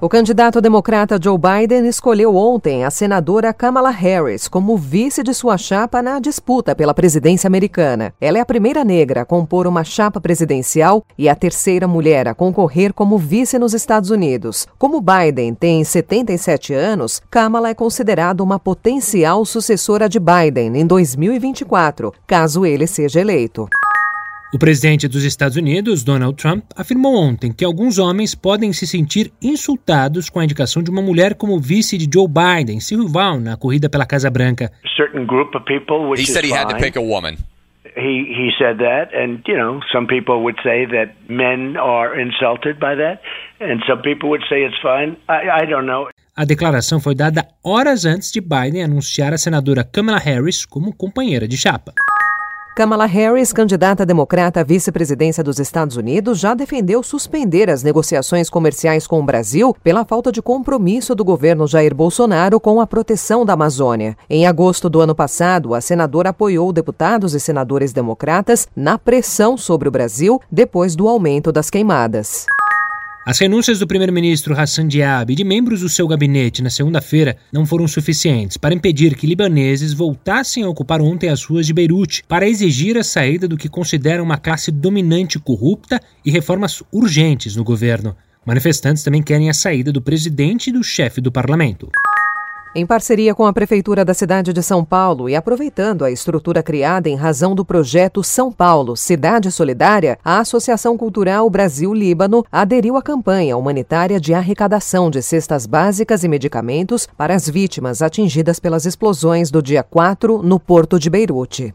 O 0.00 0.08
candidato 0.08 0.60
democrata 0.60 1.18
Joe 1.20 1.36
Biden 1.36 1.88
escolheu 1.88 2.36
ontem 2.36 2.84
a 2.84 2.90
senadora 2.90 3.52
Kamala 3.52 3.90
Harris 3.90 4.46
como 4.46 4.76
vice 4.76 5.24
de 5.24 5.34
sua 5.34 5.58
chapa 5.58 6.00
na 6.00 6.20
disputa 6.20 6.72
pela 6.72 6.94
presidência 6.94 7.48
americana. 7.48 8.14
Ela 8.20 8.38
é 8.38 8.40
a 8.40 8.46
primeira 8.46 8.84
negra 8.84 9.22
a 9.22 9.24
compor 9.24 9.66
uma 9.66 9.82
chapa 9.82 10.20
presidencial 10.20 11.04
e 11.18 11.28
a 11.28 11.34
terceira 11.34 11.88
mulher 11.88 12.28
a 12.28 12.34
concorrer 12.34 12.94
como 12.94 13.18
vice 13.18 13.58
nos 13.58 13.74
Estados 13.74 14.10
Unidos. 14.10 14.68
Como 14.78 15.00
Biden 15.02 15.52
tem 15.52 15.82
77 15.82 16.72
anos, 16.72 17.20
Kamala 17.28 17.70
é 17.70 17.74
considerada 17.74 18.40
uma 18.40 18.60
potencial 18.60 19.44
sucessora 19.44 20.08
de 20.08 20.20
Biden 20.20 20.78
em 20.78 20.86
2024, 20.86 22.14
caso 22.24 22.64
ele 22.64 22.86
seja 22.86 23.20
eleito. 23.20 23.68
O 24.50 24.58
presidente 24.58 25.06
dos 25.06 25.24
Estados 25.24 25.58
Unidos, 25.58 26.02
Donald 26.02 26.34
Trump, 26.36 26.64
afirmou 26.74 27.14
ontem 27.14 27.52
que 27.52 27.62
alguns 27.62 27.98
homens 27.98 28.34
podem 28.34 28.72
se 28.72 28.86
sentir 28.86 29.30
insultados 29.42 30.30
com 30.30 30.40
a 30.40 30.44
indicação 30.44 30.82
de 30.82 30.90
uma 30.90 31.02
mulher 31.02 31.34
como 31.34 31.60
vice 31.60 31.98
de 31.98 32.08
Joe 32.10 32.26
Biden, 32.26 32.80
seu 32.80 32.98
rival 32.98 33.38
na 33.38 33.58
corrida 33.58 33.90
pela 33.90 34.06
Casa 34.06 34.30
Branca. 34.30 34.72
Certain 34.96 35.26
group 35.26 35.54
of 35.54 35.66
people, 35.66 36.08
which 36.08 36.22
he 36.22 36.26
said 36.26 36.46
he 36.46 36.48
fine. 36.48 36.60
had 36.60 36.70
to 36.70 36.78
pick 36.78 36.96
a 36.96 37.02
woman. 37.02 37.36
He 37.94 38.24
he 38.24 38.50
said 38.56 38.78
that, 38.78 39.14
and 39.14 39.42
you 39.46 39.54
know, 39.54 39.80
some 39.92 40.06
people 40.06 40.40
would 40.42 40.58
say 40.62 40.86
that 40.86 41.12
men 41.28 41.76
are 41.76 42.18
insulted 42.18 42.78
by 42.78 42.96
that, 42.96 43.20
and 43.60 43.82
some 43.86 44.00
people 44.00 44.30
would 44.30 44.44
say 44.48 44.64
it's 44.64 44.80
fine. 44.80 45.18
I, 45.28 45.64
I 45.64 45.66
don't 45.66 45.84
know. 45.84 46.08
A 46.34 46.46
declaração 46.46 47.00
foi 47.00 47.14
dada 47.14 47.46
horas 47.62 48.06
antes 48.06 48.32
de 48.32 48.40
Biden 48.40 48.82
anunciar 48.82 49.34
a 49.34 49.38
senadora 49.38 49.84
Kamala 49.84 50.18
Harris 50.18 50.64
como 50.64 50.94
companheira 50.94 51.46
de 51.46 51.58
chapa. 51.58 51.92
Kamala 52.78 53.06
Harris, 53.06 53.52
candidata 53.52 54.06
democrata 54.06 54.60
à 54.60 54.62
vice-presidência 54.62 55.42
dos 55.42 55.58
Estados 55.58 55.96
Unidos, 55.96 56.38
já 56.38 56.54
defendeu 56.54 57.02
suspender 57.02 57.68
as 57.68 57.82
negociações 57.82 58.48
comerciais 58.48 59.04
com 59.04 59.18
o 59.18 59.24
Brasil 59.24 59.76
pela 59.82 60.04
falta 60.04 60.30
de 60.30 60.40
compromisso 60.40 61.12
do 61.12 61.24
governo 61.24 61.66
Jair 61.66 61.92
Bolsonaro 61.92 62.60
com 62.60 62.80
a 62.80 62.86
proteção 62.86 63.44
da 63.44 63.54
Amazônia. 63.54 64.16
Em 64.30 64.46
agosto 64.46 64.88
do 64.88 65.00
ano 65.00 65.12
passado, 65.12 65.74
a 65.74 65.80
senadora 65.80 66.28
apoiou 66.28 66.72
deputados 66.72 67.34
e 67.34 67.40
senadores 67.40 67.92
democratas 67.92 68.68
na 68.76 68.96
pressão 68.96 69.56
sobre 69.56 69.88
o 69.88 69.90
Brasil 69.90 70.40
depois 70.48 70.94
do 70.94 71.08
aumento 71.08 71.50
das 71.50 71.70
queimadas. 71.70 72.46
As 73.28 73.38
renúncias 73.38 73.78
do 73.78 73.86
primeiro-ministro 73.86 74.58
Hassan 74.58 74.88
Diab 74.88 75.30
e 75.30 75.36
de 75.36 75.44
membros 75.44 75.82
do 75.82 75.88
seu 75.90 76.08
gabinete 76.08 76.62
na 76.62 76.70
segunda-feira 76.70 77.36
não 77.52 77.66
foram 77.66 77.86
suficientes 77.86 78.56
para 78.56 78.74
impedir 78.74 79.14
que 79.14 79.26
libaneses 79.26 79.92
voltassem 79.92 80.62
a 80.62 80.68
ocupar 80.70 81.02
ontem 81.02 81.28
as 81.28 81.44
ruas 81.44 81.66
de 81.66 81.74
Beirute 81.74 82.22
para 82.26 82.48
exigir 82.48 82.96
a 82.96 83.04
saída 83.04 83.46
do 83.46 83.58
que 83.58 83.68
consideram 83.68 84.24
uma 84.24 84.38
classe 84.38 84.70
dominante 84.70 85.38
corrupta 85.38 86.00
e 86.24 86.30
reformas 86.30 86.82
urgentes 86.90 87.54
no 87.54 87.64
governo. 87.64 88.16
Manifestantes 88.46 89.02
também 89.02 89.22
querem 89.22 89.50
a 89.50 89.52
saída 89.52 89.92
do 89.92 90.00
presidente 90.00 90.70
e 90.70 90.72
do 90.72 90.82
chefe 90.82 91.20
do 91.20 91.30
parlamento. 91.30 91.90
Em 92.74 92.84
parceria 92.84 93.34
com 93.34 93.46
a 93.46 93.52
Prefeitura 93.52 94.04
da 94.04 94.12
cidade 94.12 94.52
de 94.52 94.62
São 94.62 94.84
Paulo 94.84 95.26
e 95.28 95.34
aproveitando 95.34 96.04
a 96.04 96.10
estrutura 96.10 96.62
criada 96.62 97.08
em 97.08 97.16
razão 97.16 97.54
do 97.54 97.64
projeto 97.64 98.22
São 98.22 98.52
Paulo 98.52 98.94
Cidade 98.94 99.50
Solidária, 99.50 100.18
a 100.22 100.40
Associação 100.40 100.96
Cultural 100.96 101.48
Brasil-Líbano 101.48 102.44
aderiu 102.52 102.96
à 102.96 103.02
campanha 103.02 103.56
humanitária 103.56 104.20
de 104.20 104.34
arrecadação 104.34 105.10
de 105.10 105.22
cestas 105.22 105.64
básicas 105.64 106.24
e 106.24 106.28
medicamentos 106.28 107.08
para 107.16 107.34
as 107.34 107.48
vítimas 107.48 108.02
atingidas 108.02 108.60
pelas 108.60 108.84
explosões 108.84 109.50
do 109.50 109.62
dia 109.62 109.82
4 109.82 110.42
no 110.42 110.60
porto 110.60 110.98
de 110.98 111.08
Beirute. 111.08 111.72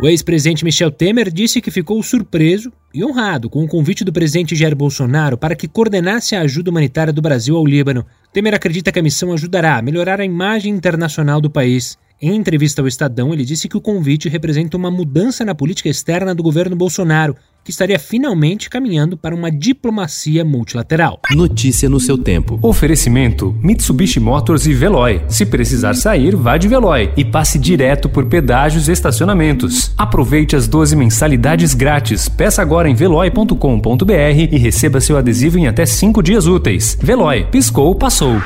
O 0.00 0.06
ex-presidente 0.06 0.64
Michel 0.64 0.90
Temer 0.90 1.30
disse 1.30 1.60
que 1.60 1.70
ficou 1.70 2.02
surpreso 2.02 2.72
e 2.96 3.04
honrado 3.04 3.50
com 3.50 3.62
o 3.62 3.68
convite 3.68 4.02
do 4.02 4.12
presidente 4.12 4.56
Jair 4.56 4.74
Bolsonaro 4.74 5.36
para 5.36 5.54
que 5.54 5.68
coordenasse 5.68 6.34
a 6.34 6.40
ajuda 6.40 6.70
humanitária 6.70 7.12
do 7.12 7.20
Brasil 7.20 7.54
ao 7.54 7.66
Líbano. 7.66 8.06
Temer 8.32 8.54
acredita 8.54 8.90
que 8.90 8.98
a 8.98 9.02
missão 9.02 9.34
ajudará 9.34 9.76
a 9.76 9.82
melhorar 9.82 10.18
a 10.18 10.24
imagem 10.24 10.72
internacional 10.72 11.38
do 11.38 11.50
país. 11.50 11.98
Em 12.20 12.34
entrevista 12.34 12.80
ao 12.80 12.88
Estadão, 12.88 13.34
ele 13.34 13.44
disse 13.44 13.68
que 13.68 13.76
o 13.76 13.80
convite 13.80 14.26
representa 14.26 14.74
uma 14.74 14.90
mudança 14.90 15.44
na 15.44 15.54
política 15.54 15.90
externa 15.90 16.34
do 16.34 16.42
governo 16.42 16.74
Bolsonaro, 16.74 17.36
que 17.62 17.70
estaria 17.70 17.98
finalmente 17.98 18.70
caminhando 18.70 19.18
para 19.18 19.34
uma 19.34 19.50
diplomacia 19.50 20.42
multilateral. 20.42 21.20
Notícia 21.32 21.90
no 21.90 22.00
seu 22.00 22.16
tempo. 22.16 22.58
Oferecimento: 22.62 23.54
Mitsubishi 23.62 24.18
Motors 24.18 24.66
e 24.66 24.72
Veloy. 24.72 25.20
Se 25.28 25.44
precisar 25.44 25.92
sair, 25.92 26.34
vá 26.34 26.56
de 26.56 26.68
Veloy 26.68 27.12
e 27.18 27.24
passe 27.24 27.58
direto 27.58 28.08
por 28.08 28.24
pedágios 28.26 28.88
e 28.88 28.92
estacionamentos. 28.92 29.92
Aproveite 29.98 30.56
as 30.56 30.66
12 30.66 30.96
mensalidades 30.96 31.74
grátis. 31.74 32.30
Peça 32.30 32.62
agora 32.62 32.88
em 32.88 32.94
veloy.com.br 32.94 34.12
e 34.50 34.56
receba 34.56 35.02
seu 35.02 35.18
adesivo 35.18 35.58
em 35.58 35.66
até 35.66 35.84
5 35.84 36.22
dias 36.22 36.46
úteis. 36.46 36.96
Veloy, 37.02 37.46
piscou, 37.50 37.94
passou. 37.94 38.40